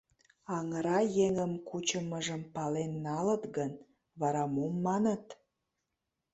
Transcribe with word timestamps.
Аҥыра 0.57 0.99
еҥым 1.25 1.51
кучымыжым 1.67 2.41
пален 2.53 2.91
налыт 3.05 3.43
гын, 3.55 3.71
вара 4.19 4.43
мом 4.55 4.73
маныт? 4.85 5.25